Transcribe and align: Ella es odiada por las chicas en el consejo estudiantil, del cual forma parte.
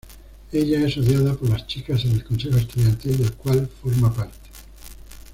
Ella 0.51 0.87
es 0.87 0.97
odiada 0.97 1.35
por 1.35 1.51
las 1.51 1.67
chicas 1.67 2.05
en 2.05 2.13
el 2.13 2.23
consejo 2.23 2.57
estudiantil, 2.57 3.17
del 3.19 3.33
cual 3.33 3.69
forma 3.83 4.11
parte. 4.11 4.49